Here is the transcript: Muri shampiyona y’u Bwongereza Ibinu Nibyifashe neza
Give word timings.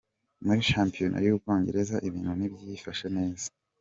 Muri 0.45 0.61
shampiyona 0.71 1.17
y’u 1.25 1.37
Bwongereza 1.39 1.95
Ibinu 2.07 2.31
Nibyifashe 2.39 3.07
neza 3.17 3.45